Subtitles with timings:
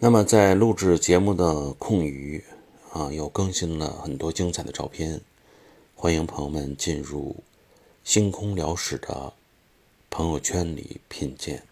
[0.00, 2.44] 那么在录制节目的空余
[2.92, 5.20] 啊，又更新了很多精彩的照片，
[5.96, 7.34] 欢迎朋友们进入
[8.04, 9.32] 星空聊史的
[10.08, 11.64] 朋友圈里品鉴。